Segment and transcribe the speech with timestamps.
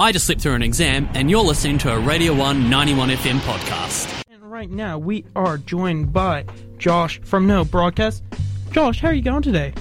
[0.00, 3.38] I just slipped through an exam, and you're listening to a Radio 1 91 FM
[3.40, 4.22] podcast.
[4.30, 6.44] And right now we are joined by
[6.78, 8.22] Josh from No Broadcast.
[8.70, 9.74] Josh, how are you going today?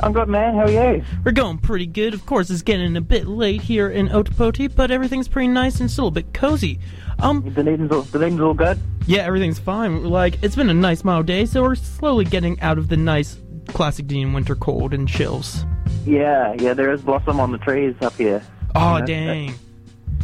[0.00, 0.54] I'm good, man.
[0.54, 1.04] How are you?
[1.24, 2.14] We're going pretty good.
[2.14, 5.90] Of course, it's getting a bit late here in Ōtepoti, but everything's pretty nice and
[5.90, 6.80] still a bit cozy.
[7.18, 8.78] Um, Dunedin's all, Dunedin's all good?
[9.06, 10.04] yeah, everything's fine.
[10.04, 13.36] Like, it's been a nice mild day, so we're slowly getting out of the nice
[13.68, 15.66] classic Dunedin winter cold and chills.
[16.06, 18.42] Yeah, yeah, there is blossom on the trees up here.
[18.74, 19.54] Oh, know, dang.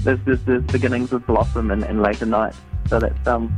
[0.03, 2.55] There's, there's, there's beginnings of blossom and, in later night,
[2.89, 3.55] so that's um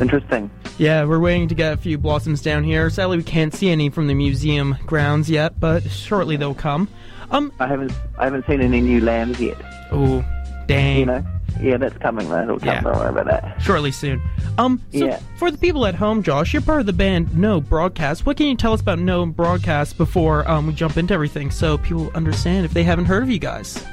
[0.00, 0.50] interesting.
[0.78, 2.88] Yeah, we're waiting to get a few blossoms down here.
[2.90, 6.88] Sadly, we can't see any from the museum grounds yet, but shortly they'll come.
[7.30, 9.56] Um, I haven't I haven't seen any new lambs yet.
[9.92, 10.24] oh,
[10.66, 10.98] dang.
[11.00, 11.24] You know?
[11.60, 12.44] Yeah, that's coming, man.
[12.44, 12.68] It'll come.
[12.68, 12.80] Yeah.
[12.80, 13.60] Don't worry about that.
[13.62, 14.20] Shortly soon.
[14.58, 15.20] Um, so Yeah.
[15.36, 18.24] for the people at home, Josh, you're part of the band No Broadcast.
[18.26, 21.76] What can you tell us about No Broadcast before um, we jump into everything so
[21.78, 23.84] people understand if they haven't heard of you guys?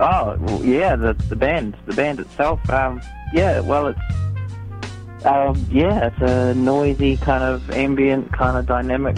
[0.00, 2.68] Oh, well, yeah, the the band, the band itself.
[2.70, 3.00] Um,
[3.32, 9.16] yeah, well, it's um, yeah, it's a noisy kind of ambient, kind of dynamic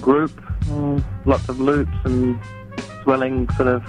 [0.00, 0.30] group.
[0.66, 2.38] Mm, lots of loops and
[3.02, 3.84] swelling, sort of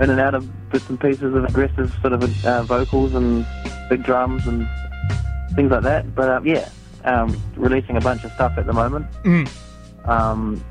[0.00, 3.46] in and out of bits and pieces of aggressive sort of uh, vocals and
[3.88, 4.66] big drums and
[5.54, 6.14] things like that.
[6.14, 6.68] But um, yeah,
[7.04, 9.48] um, releasing a bunch of stuff at the moment Mm.
[10.06, 10.62] um,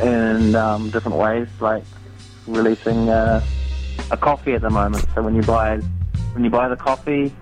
[0.00, 1.82] in um, different ways, like
[2.46, 3.44] releasing uh,
[4.10, 5.04] a coffee at the moment.
[5.14, 5.76] So when you buy
[6.32, 7.32] when you buy the coffee,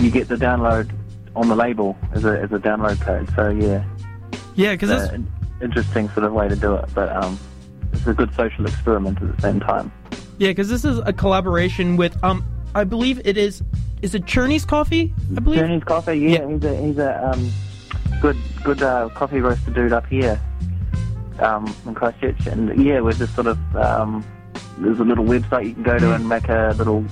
[0.00, 0.90] you get the download
[1.34, 3.28] on the label as a as a download code.
[3.34, 3.84] So yeah,
[4.54, 5.30] Yeah, because that's an
[5.62, 7.38] interesting sort of way to do it, but um,
[7.92, 9.92] it's a good social experiment at the same time.
[10.38, 13.62] Yeah, because this is a collaboration with um, I believe it is
[14.02, 15.12] is it Cherney's Coffee?
[15.36, 15.60] I believe.
[15.60, 16.48] Journey's coffee, yeah, Yeah.
[16.48, 17.50] he's a he's a um,
[18.20, 20.40] good good uh, coffee roaster dude up here
[21.40, 24.24] um, in Christchurch, and yeah, we're just sort of um,
[24.78, 27.04] there's a little website you can go to and make a little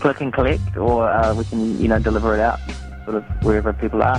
[0.00, 2.58] click and collect, or uh, we can you know deliver it out
[3.04, 4.18] sort of wherever people are,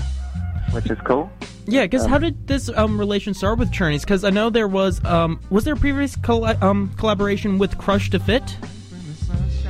[0.71, 1.31] which is cool.
[1.65, 4.03] Yeah, because how did this um relation start with Cherney's?
[4.03, 8.09] Because I know there was um was there a previous coll- um collaboration with Crush
[8.11, 8.57] to Fit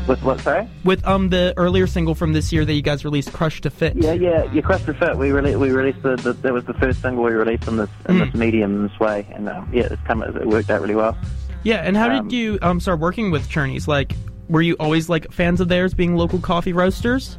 [0.08, 0.68] With what sorry?
[0.84, 3.96] with um the earlier single from this year that you guys released, Crush to Fit.
[3.96, 5.18] Yeah, yeah, your Crush to Fit.
[5.18, 7.90] We rele- we released the, the that was the first single we released in this
[8.09, 8.25] in Mm.
[8.25, 11.18] this medium in this way, and um, yeah, it's come it worked out really well.
[11.63, 13.88] Yeah, and how Um, did you um start working with Churnies?
[13.88, 14.13] Like,
[14.50, 17.38] were you always like fans of theirs, being local coffee roasters?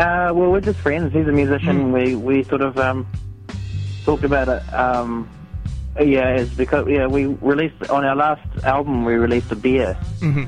[0.00, 1.12] Uh, well, we're just friends.
[1.12, 1.92] He's a musician.
[1.92, 1.92] Mm.
[1.92, 3.06] We we sort of um,
[4.04, 4.74] talked about it.
[4.74, 5.28] Um,
[6.00, 10.42] yeah, it's because yeah we released on our last album we released a beer, hmm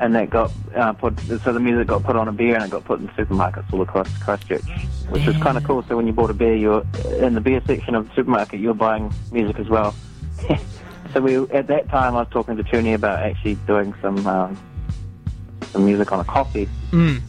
[0.00, 1.18] and that got uh, put.
[1.20, 3.80] So the music got put on a beer and it got put in supermarkets all
[3.82, 4.64] across Christchurch,
[5.10, 5.82] which is kind of cool.
[5.84, 6.84] So when you bought a beer, you're
[7.18, 8.60] in the beer section of the supermarket.
[8.60, 9.94] You're buying music as well.
[11.12, 14.58] so we at that time I was talking to Toonie about actually doing some um,
[15.72, 17.20] some music on a coffee Mm.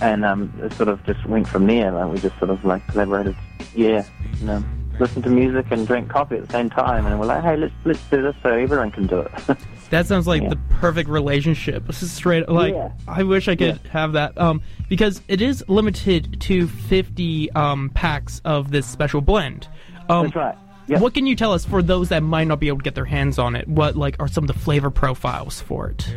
[0.00, 1.90] and um, it sort of just went from there.
[1.92, 3.36] Like we just sort of like collaborated.
[3.74, 4.04] Yeah,
[4.40, 4.64] you know,
[5.00, 7.74] listen to music and drink coffee at the same time, and we're like, hey, let's
[7.84, 9.32] let's do this so everyone can do it.
[9.90, 10.50] That sounds like Yeah.
[10.50, 11.86] the perfect relationship.
[11.86, 12.90] This is straight like Yeah.
[13.06, 14.36] I wish I could have that.
[14.38, 19.68] Um, because it is limited to fifty um packs of this special blend.
[20.08, 20.58] Um, That's right.
[20.86, 21.00] Yep.
[21.00, 23.06] What can you tell us for those that might not be able to get their
[23.06, 23.66] hands on it?
[23.66, 26.14] What like are some of the flavor profiles for it?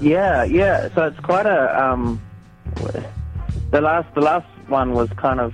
[0.00, 0.88] Yeah, yeah.
[0.94, 2.22] So it's quite a um,
[3.70, 5.52] the last the last one was kind of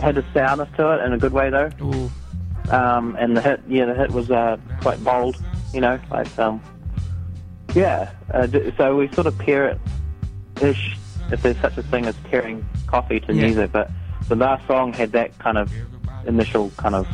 [0.00, 1.70] had a sourness to it in a good way though.
[1.82, 2.10] Ooh.
[2.70, 5.36] Um, and the hit, yeah, the hit was uh, quite bold,
[5.76, 6.60] you know, like um,
[7.74, 8.10] yeah.
[8.32, 8.48] Uh,
[8.78, 9.78] so we sort of pair it
[10.62, 10.96] ish,
[11.30, 13.44] if there's such a thing as pairing coffee to Yeah.
[13.44, 13.72] music.
[13.72, 13.90] But
[14.28, 15.70] the last song had that kind of
[16.26, 17.06] initial kind of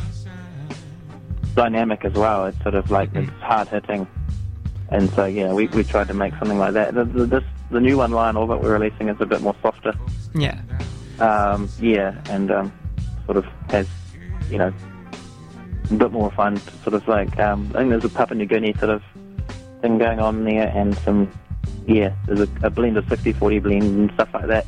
[1.55, 2.45] dynamic as well.
[2.45, 3.29] It's sort of like Mm-hmm.
[3.33, 4.07] it's hard hitting,
[4.89, 6.93] and so yeah, we we tried to make something like that.
[6.93, 9.55] The, the, this the new one line, all that we're releasing, is a bit more
[9.61, 9.93] softer.
[10.33, 10.57] Yeah.
[11.19, 12.71] Um, yeah, and um,
[13.25, 13.87] sort of has,
[14.49, 14.71] you know,
[15.93, 16.57] a bit more fun.
[16.83, 19.03] Sort of like um, I think there's a Papua New Guinea sort of
[19.81, 21.31] thing going on there, and some
[21.87, 24.65] yeah, there's a, a blend of 60-40 blend and stuff like that.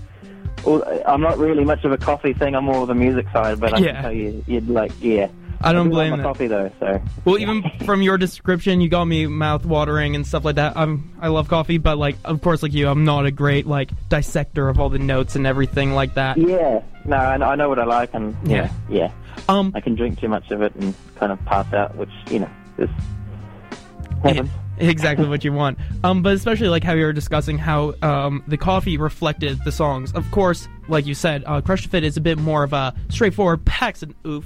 [1.05, 2.55] I'm not really much of a coffee thing.
[2.55, 3.93] I'm more of the music side, but I Yeah.
[3.93, 5.27] can tell you, you'd like yeah.
[5.61, 6.23] I don't do like blame my that.
[6.23, 6.71] coffee though.
[6.79, 10.75] So Well, even from your description, you got me mouth watering and stuff like that.
[10.75, 13.89] I'm I love coffee, but like of course, like you, I'm not a great like
[14.09, 16.37] dissector of all the notes and everything like that.
[16.37, 18.69] yeah, no, I, I know what I like, and Yeah.
[18.89, 19.11] yeah,
[19.49, 22.39] Um, I can drink too much of it and kind of pass out, which you
[22.39, 22.89] know is
[24.23, 24.49] Yeah, happens.
[24.77, 25.77] exactly what you want.
[26.03, 30.11] Um, but especially like how you were discussing how um, the coffee reflected the songs.
[30.13, 33.65] Of course, like you said, uh, Crush Fit is a bit more of a straightforward
[33.65, 34.45] packs and oof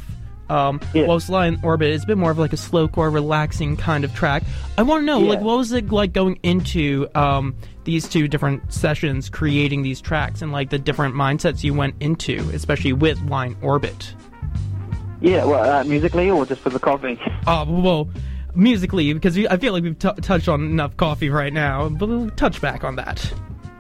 [0.50, 1.06] Um, Yeah.
[1.06, 4.14] Whilst Lie in Orbit is a bit more of like a slowcore, relaxing kind of
[4.16, 4.44] track.
[4.78, 7.54] I want to know, like, what was it like going into um,
[7.84, 12.40] these two different sessions, creating these tracks, and like the different mindsets you went into,
[12.52, 14.14] especially with Line Orbit.
[15.22, 17.20] Yeah, well, uh, musically or just for the coffee?
[17.46, 18.10] Uh, well,
[18.56, 22.30] musically, because I feel like we've t- touched on enough coffee right now, but we'll
[22.32, 23.32] touch back on that.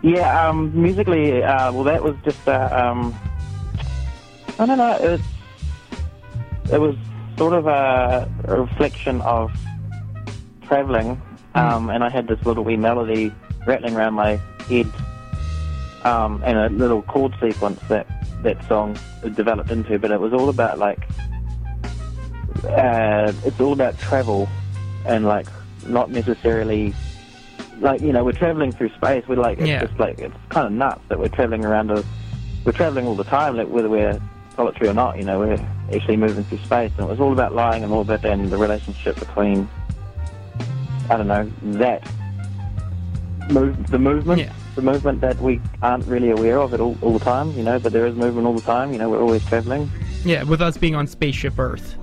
[0.02, 3.16] Yeah, um, musically, uh, well, that was just, uh, um,
[4.58, 5.22] I don't know, it was,
[6.72, 6.96] it was
[7.38, 9.52] sort of a, a reflection of
[10.62, 11.22] traveling,
[11.56, 13.34] um, and I had this little wee melody
[13.66, 14.40] rattling around my
[14.70, 14.88] head,
[16.04, 18.08] um, and a little chord sequence that
[18.44, 18.98] that song
[19.36, 21.06] developed into, but it was all about like,
[22.66, 24.48] uh, it's all about travel,
[25.06, 25.48] and like
[25.88, 26.94] not necessarily
[27.80, 29.24] like you know we're traveling through space.
[29.28, 29.86] We're like it's Yeah.
[29.86, 32.04] just like it's kind of nuts that we're traveling around a
[32.66, 34.20] we're traveling all the time, like whether we're
[34.56, 35.18] solitary or not.
[35.18, 35.60] You know, we're
[35.94, 38.58] actually moving through space, and it was all about lying and all that, and the
[38.58, 39.68] relationship between
[41.10, 42.08] I don't know that
[43.50, 44.42] move the movement.
[44.42, 44.54] Yeah.
[44.76, 47.80] The movement that we aren't really aware of it all, all the time, you know,
[47.80, 49.90] but there is movement all the time, you know, we're always traveling.
[50.24, 51.96] Yeah, with us being on Spaceship Earth.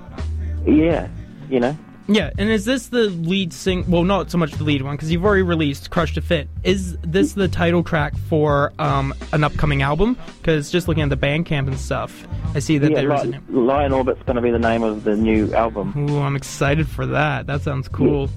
[0.66, 1.08] Yeah,
[1.48, 1.76] you know.
[2.08, 3.84] Yeah, and is this the lead sing?
[3.90, 6.96] Well, not so much the lead one because you've already released "Crush to Fit." Is
[6.98, 10.16] this the title track for um, an upcoming album?
[10.38, 13.24] Because just looking at the Bandcamp and stuff, I see that yeah, there's.
[13.26, 15.94] Li- Lion Orbit's going to be the name of the new album.
[16.10, 17.46] ooh, I'm excited for that.
[17.48, 18.30] That sounds cool.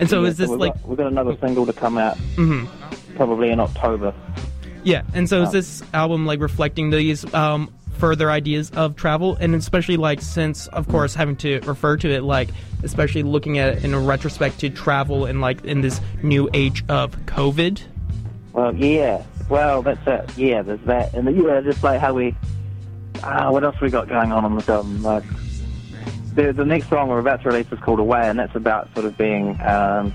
[0.00, 0.74] And so Yeah, is this we've like?
[0.74, 2.66] got, we've got another single to come out mm-hmm.
[3.16, 4.12] probably in October.
[4.82, 5.52] Yeah, and so is Oh.
[5.52, 10.88] this album like reflecting these um, further ideas of travel, and especially like since, of
[10.88, 12.48] course, having to refer to it like,
[12.82, 16.84] especially looking at it in a retrospect to travel and like in this new age
[16.88, 17.80] of COVID.
[18.52, 19.22] Well, yeah.
[19.48, 20.38] Well, that's it.
[20.38, 22.34] Yeah, there's that, and yeah, just like how we.
[23.22, 25.02] Ah, what else we got going on on this album?
[25.02, 25.24] Like,
[26.34, 29.06] the the next song we're about to release is called Away, and that's about sort
[29.06, 30.14] of being, um,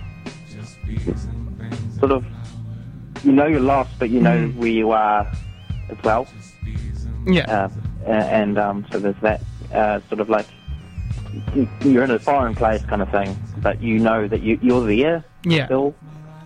[2.00, 2.26] sort of,
[3.24, 5.32] you know, you're lost, but you know where you are
[5.90, 6.28] as well.
[7.28, 7.70] Yeah.
[8.06, 9.42] uh, and um, so there's that
[9.74, 10.48] uh, sort of like
[11.82, 15.24] you're in a foreign place kind of thing, but you know that you, you're there
[15.44, 15.66] Yeah.
[15.66, 15.96] still,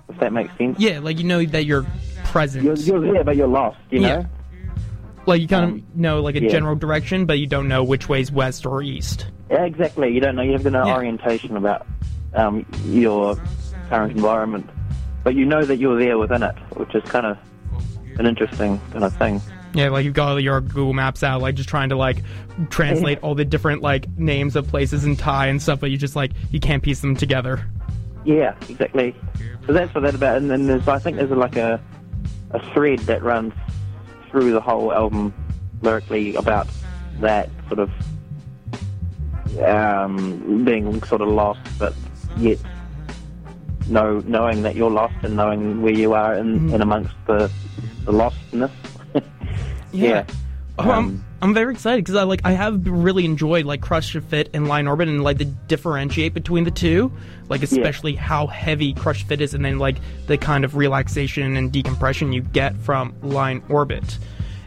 [0.10, 0.80] if that makes sense.
[0.80, 1.86] Yeah, like you know that you're
[2.26, 2.64] present.
[2.66, 4.08] You're, you're there, but you're lost, you know?
[4.08, 4.26] Yeah.
[5.26, 6.50] like you kind um, of know like a yeah.
[6.50, 9.28] general direction, but you don't know which way's west or east.
[9.50, 10.12] Yeah, exactly.
[10.14, 10.96] You don't know, you have no Yeah.
[10.96, 11.86] orientation about
[12.34, 13.38] um, your
[13.90, 14.70] current environment,
[15.24, 17.38] but you know that you're there within it, which is kind of
[18.20, 19.42] an interesting kind of thing.
[19.74, 22.18] Yeah, like you've got your Google Maps out, like just trying to like
[22.70, 26.16] translate all the different like names of places in Thai and stuff, but you just
[26.16, 27.66] like you can't piece them together.
[28.24, 29.16] Yeah, exactly.
[29.66, 30.38] So that's what that about.
[30.38, 31.82] And then there's, I think there's like a,
[32.52, 33.54] a thread that runs
[34.30, 35.34] through the whole album
[35.82, 36.68] lyrically about
[37.20, 37.92] that sort of
[39.62, 41.94] um, being sort of lost, but
[42.38, 42.60] yet
[43.88, 47.52] know, knowing that you're lost and knowing where you are in, in amongst the,
[48.06, 48.72] the lostness.
[49.94, 50.26] Yeah.
[50.80, 54.14] Oh, I'm, Um, I'm very excited because I like I have really enjoyed like Crush
[54.14, 57.12] Fit and Line Orbit and like the differentiate between the two,
[57.50, 61.72] like especially how heavy Crush Fit is and then like the kind of relaxation and
[61.72, 64.18] decompression you get from Line Orbit.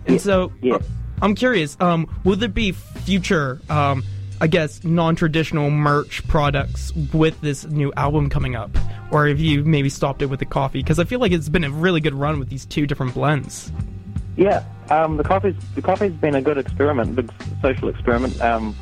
[0.06, 0.74] And Yeah, so yeah.
[0.74, 0.78] uh,
[1.22, 4.04] I'm curious, um, will there be future, um,
[4.40, 8.70] I guess, non-traditional merch products with this new album coming up,
[9.10, 10.80] or have you maybe stopped it with the coffee?
[10.80, 13.72] Because I feel like it's been a really good run with these two different blends.
[14.36, 17.30] Yeah, um, the coffee's the coffee's been a good experiment, big
[17.62, 18.40] social experiment.
[18.40, 18.74] Um,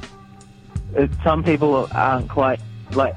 [0.94, 2.60] it, some people aren't quite
[2.92, 3.14] like,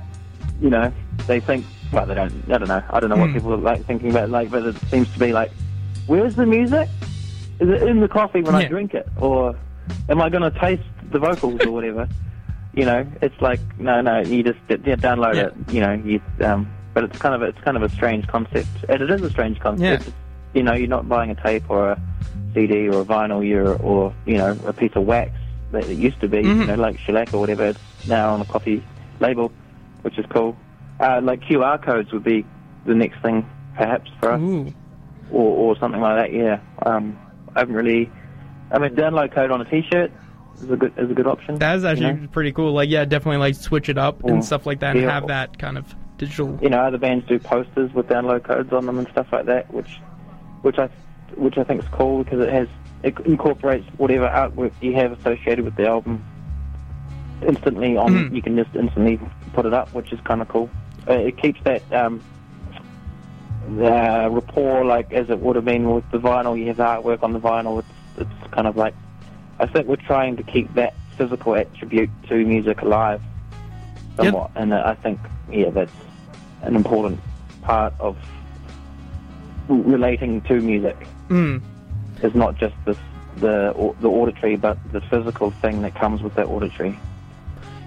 [0.62, 0.92] you know,
[1.28, 2.34] they think well, they don't.
[2.52, 2.84] I don't know.
[2.90, 3.36] I don't know what Hmm.
[3.36, 4.30] people are like thinking about.
[4.30, 5.52] Like, but it seems to be like,
[6.08, 6.90] where's the music?
[7.60, 9.56] Is it in the coffee when I drink it, or
[10.10, 12.08] am I going to taste the vocals or whatever?
[12.74, 14.20] You know, it's like no, no.
[14.20, 15.48] You just yeah, download Yeah.
[15.48, 15.54] it.
[15.74, 19.02] You know, you um, but it's kind of it's kind of a strange concept, and
[19.02, 20.08] it is a strange concept.
[20.58, 22.02] You know, you're not buying a tape or a
[22.56, 25.32] CD or a vinyl, you're or you know a piece of wax
[25.72, 26.68] that it used to be, you Mhm.
[26.68, 27.66] know, like shellac or whatever.
[27.68, 28.82] It's now on a coffee
[29.20, 29.52] label,
[30.02, 30.58] which is cool.
[31.00, 32.44] Uh, like QR codes would be
[32.88, 33.46] the next thing,
[33.76, 34.74] perhaps for us, Ooh.
[35.32, 36.34] or or something like that.
[36.34, 37.16] Yeah, um,
[37.56, 38.10] I haven't really.
[38.72, 40.12] I mean, download code on a T-shirt
[40.56, 41.60] is a good is a good option.
[41.60, 42.28] That is actually you know?
[42.32, 42.72] pretty cool.
[42.74, 45.12] Like, yeah, definitely like switch it up Or- and stuff like that, and yeah.
[45.12, 46.58] have that kind of digital.
[46.64, 49.72] you know, other bands do posters with download codes on them and stuff like that,
[49.72, 50.00] which,
[50.62, 50.90] which I,
[51.36, 52.68] which I think is cool because it has
[53.04, 56.24] it incorporates whatever artwork you have associated with the album
[57.46, 58.12] instantly on.
[58.14, 58.36] Mhm.
[58.36, 59.20] You can just instantly
[59.54, 60.70] put it up, which is kind of cool.
[61.08, 62.22] Uh, it keeps that um,
[63.80, 66.58] uh, rapport like as it would have been with the vinyl.
[66.58, 67.80] You have the artwork on the vinyl.
[67.80, 67.88] It's
[68.18, 68.94] it's kind of like
[69.60, 73.22] I think we're trying to keep that physical attribute to music alive
[74.16, 75.20] somewhat, and uh, I think
[75.52, 75.92] yeah, that's
[76.64, 77.20] an important
[77.62, 78.18] part of
[79.68, 80.96] relating to music.
[81.30, 81.62] Mm.
[82.24, 82.98] Is not just this
[83.38, 86.98] the the auditory, but the physical thing that comes with that auditory.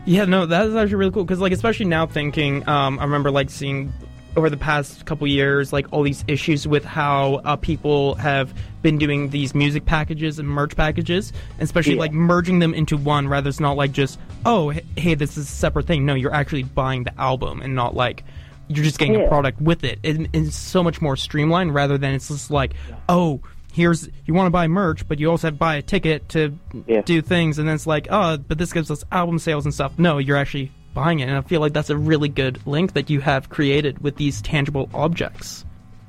[0.07, 3.31] Yeah, no, that is actually really cool because, like, especially now thinking, um, I remember
[3.31, 3.93] like seeing
[4.37, 8.97] over the past couple years, like all these issues with how uh, people have been
[8.97, 12.01] doing these music packages and merch packages, and especially Yeah.
[12.01, 15.53] like merging them into one rather it's not like just oh hey this is a
[15.53, 16.07] separate thing.
[16.07, 18.25] No, you're actually buying the album and not like
[18.71, 19.99] you're just getting a product with it.
[20.03, 20.31] it.
[20.33, 22.73] It's so much more streamlined rather than it's just like
[23.09, 23.41] oh.
[23.73, 26.59] Here's you want to buy merch, but you also have to buy a ticket to
[26.89, 27.03] Yeah.
[27.03, 29.97] do things, and then it's like, oh, but this gives us album sales and stuff.
[29.97, 33.11] No, you're actually buying it, and I feel like that's a really good link that
[33.11, 35.65] you have created with these tangible objects.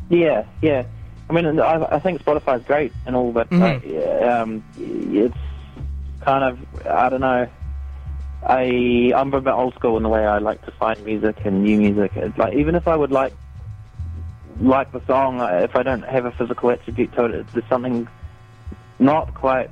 [0.10, 0.86] Yeah, yeah.
[1.30, 3.94] I mean, I, I think Spotify's great and all, but uh, Mhm.
[3.94, 5.38] yeah, um, it's
[6.22, 7.48] kind of I don't know.
[8.43, 11.63] I I'm a bit old school in the way I like to find music and
[11.63, 12.12] new music.
[12.15, 13.33] It's like even if I would like
[14.60, 18.07] like the song, if I don't have a physical attribute to it, there's something
[19.00, 19.69] not quite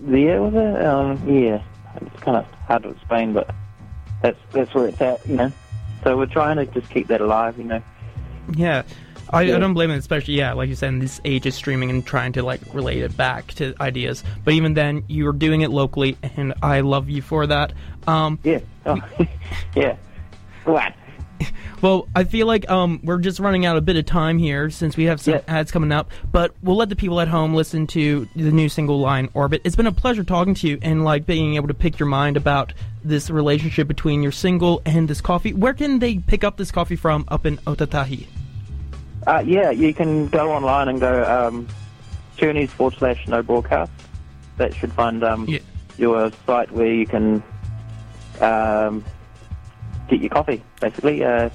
[0.00, 0.84] there with it.
[0.84, 1.62] Um, yeah,
[1.96, 3.50] it's kind of hard to explain, but
[4.22, 5.52] that's that's where it's at, you know.
[6.04, 7.82] So we're trying to just keep that alive, you know.
[8.54, 8.82] Yeah.
[9.32, 9.42] I.
[9.54, 12.04] I don't blame it, especially yeah, like you said, in this age of streaming and
[12.04, 14.22] trying to like relate it back to ideas.
[14.44, 17.72] But even then, you are doing it locally, and I love you for that.
[18.06, 18.60] Um, Yeah.
[18.86, 18.98] Oh,
[19.76, 19.96] yeah.
[20.64, 20.94] What?
[21.80, 24.98] Well, I feel like um, we're just running out a bit of time here since
[24.98, 25.40] we have some Yeah.
[25.48, 26.10] ads coming up.
[26.30, 29.76] But we'll let the people at home listen to the new single line "Orbit." It's
[29.76, 32.74] been a pleasure talking to you and like being able to pick your mind about
[33.02, 35.54] this relationship between your single and this coffee.
[35.54, 38.26] Where can they pick up this coffee from up in Ōtautahi?
[39.26, 41.68] Uh, yeah, you can go online and go um,
[42.36, 43.92] Journeys forward slash no broadcast.
[44.56, 45.58] That should find um, Yeah.
[45.98, 47.42] your site where you can
[48.40, 49.04] um,
[50.08, 51.50] get your coffee, basically, uh,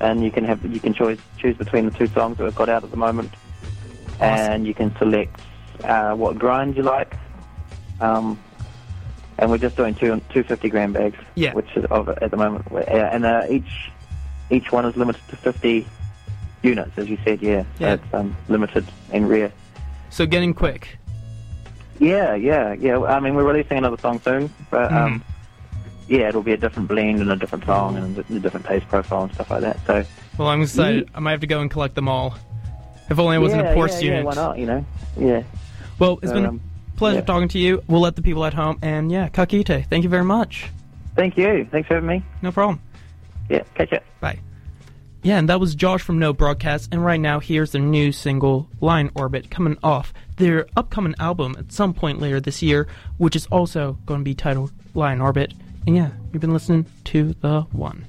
[0.00, 2.68] and you can have you can choose choose between the two songs that we've got
[2.68, 3.32] out at the moment,
[4.20, 5.38] and you can select
[5.84, 7.14] uh, what grind you like.
[8.00, 8.38] Um,
[9.38, 11.52] and we're just doing two two fifty gram bags, Yeah.
[11.54, 13.90] which is of at the moment, uh, and uh, each
[14.50, 15.86] each one is limited to fifty
[16.62, 17.42] units, as you said.
[17.42, 17.92] Yeah, so Yeah.
[17.94, 19.52] it's um, limited and rare.
[20.10, 20.98] So getting quick.
[21.98, 23.00] Yeah, yeah, yeah.
[23.02, 24.96] I mean, we're releasing another song soon, but Mm-hmm.
[24.96, 25.24] um,
[26.08, 29.22] yeah, it'll be a different blend and a different song and a different taste profile
[29.24, 29.78] and stuff like that.
[29.86, 30.04] So
[30.38, 31.08] Well, I'm excited.
[31.14, 32.36] I might have to go and collect them all.
[33.08, 34.18] If only I wasn't yeah, a poor yeah, student.
[34.20, 34.58] Yeah, why not?
[34.58, 34.84] You know,
[35.18, 35.42] yeah.
[35.98, 36.60] Well, it's So, been um,
[36.94, 37.24] a pleasure yeah.
[37.24, 37.82] talking to you.
[37.86, 39.86] We'll let the people at home and yeah, kakite.
[39.88, 40.68] Thank you very much.
[41.14, 41.66] Thank you.
[41.70, 42.22] Thanks for having me.
[42.42, 42.80] No problem.
[43.48, 43.98] Yeah, catch ya.
[44.20, 44.38] Bye.
[45.24, 48.68] Yeah, and that was Josh from No Broadcast, and right now here's their new single,
[48.80, 52.88] Line Orbit, coming off their upcoming album at some point later this year,
[53.18, 55.54] which is also going to be titled Line Orbit.
[55.86, 58.06] And yeah, you've been listening to The One.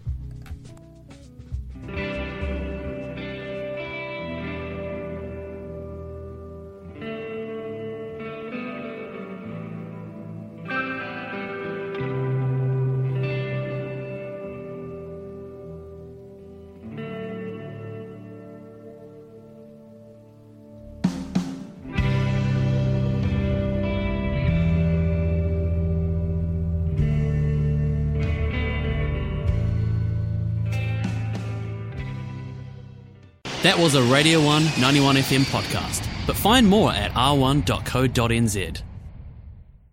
[33.64, 36.06] That was a Radio 1 91 FM podcast.
[36.28, 38.82] But find more at r1.co.nz.